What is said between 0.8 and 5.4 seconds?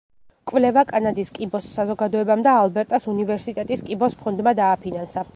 კანადის კიბოს საზოგადოებამ და ალბერტას უნივერსიტეტის კიბოს ფონდმა დააფინანსა.